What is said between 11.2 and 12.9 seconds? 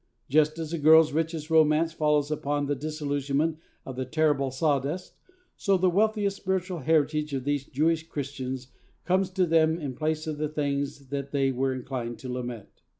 they were inclined to lament.